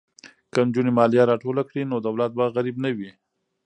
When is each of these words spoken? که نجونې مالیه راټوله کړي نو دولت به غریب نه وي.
که 0.53 0.59
نجونې 0.67 0.91
مالیه 0.97 1.23
راټوله 1.31 1.63
کړي 1.69 1.81
نو 1.91 1.95
دولت 2.07 2.31
به 2.37 2.45
غریب 2.55 2.75
نه 2.85 2.89
وي. 2.97 3.11